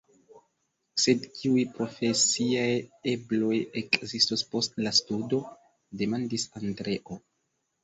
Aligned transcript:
Sed 1.01 1.27
kiuj 1.39 1.65
profesiaj 1.75 2.65
ebloj 3.13 3.59
ekzistos 3.83 4.47
post 4.55 4.83
la 4.87 4.95
studo, 5.03 5.43
demandis 6.03 6.51
Andreo. 6.65 7.23